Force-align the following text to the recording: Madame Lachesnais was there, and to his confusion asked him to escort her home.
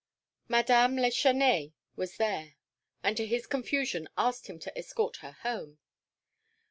Madame 0.47 0.95
Lachesnais 0.95 1.73
was 1.95 2.17
there, 2.17 2.55
and 3.03 3.15
to 3.15 3.23
his 3.27 3.45
confusion 3.45 4.07
asked 4.17 4.47
him 4.47 4.57
to 4.57 4.75
escort 4.75 5.17
her 5.17 5.33
home. 5.43 5.77